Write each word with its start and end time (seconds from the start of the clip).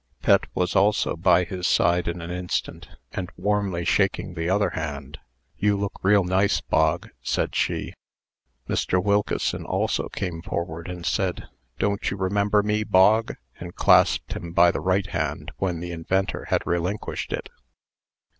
Pet 0.23 0.45
was 0.55 0.75
also 0.75 1.15
by 1.15 1.43
his 1.43 1.67
side 1.67 2.07
in 2.07 2.21
an 2.23 2.31
instant, 2.31 2.87
and 3.11 3.29
warmly 3.37 3.85
shaking 3.85 4.33
the 4.33 4.49
other 4.49 4.71
hand. 4.71 5.19
"You 5.57 5.77
look 5.77 5.93
real 6.01 6.23
nice, 6.23 6.59
Bog," 6.59 7.09
said 7.21 7.53
she. 7.53 7.93
Mr. 8.67 8.97
Wilkeson 8.99 9.63
also 9.63 10.09
came 10.09 10.41
forward, 10.41 10.87
and 10.87 11.05
said, 11.05 11.49
"Don't 11.77 12.09
you 12.09 12.17
remember 12.17 12.63
me, 12.63 12.83
Bog?" 12.83 13.35
and 13.59 13.75
clasped 13.75 14.33
him 14.33 14.53
by 14.53 14.71
the 14.71 14.81
right 14.81 15.05
hand 15.05 15.51
when 15.57 15.81
the 15.81 15.91
inventor 15.91 16.45
had 16.45 16.65
relinquished 16.65 17.31
It. 17.31 17.49